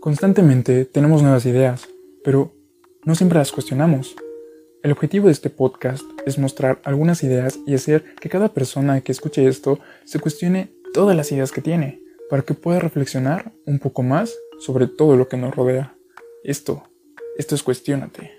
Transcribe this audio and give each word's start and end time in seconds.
Constantemente 0.00 0.84
tenemos 0.84 1.22
nuevas 1.22 1.44
ideas, 1.44 1.88
pero 2.22 2.52
no 3.04 3.16
siempre 3.16 3.38
las 3.38 3.50
cuestionamos. 3.50 4.14
El 4.84 4.92
objetivo 4.92 5.26
de 5.26 5.32
este 5.32 5.50
podcast 5.50 6.04
es 6.24 6.38
mostrar 6.38 6.80
algunas 6.84 7.24
ideas 7.24 7.58
y 7.66 7.74
hacer 7.74 8.04
que 8.20 8.28
cada 8.28 8.54
persona 8.54 9.00
que 9.00 9.10
escuche 9.10 9.48
esto 9.48 9.80
se 10.04 10.20
cuestione 10.20 10.72
todas 10.94 11.16
las 11.16 11.32
ideas 11.32 11.50
que 11.50 11.62
tiene, 11.62 12.00
para 12.30 12.42
que 12.42 12.54
pueda 12.54 12.78
reflexionar 12.78 13.52
un 13.66 13.80
poco 13.80 14.04
más 14.04 14.32
sobre 14.60 14.86
todo 14.86 15.16
lo 15.16 15.28
que 15.28 15.36
nos 15.36 15.54
rodea. 15.54 15.96
Esto, 16.44 16.84
esto 17.36 17.56
es 17.56 17.64
cuestionate. 17.64 18.37